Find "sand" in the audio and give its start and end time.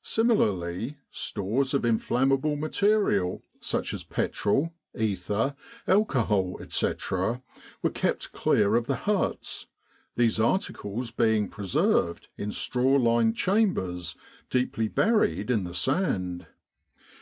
15.74-16.46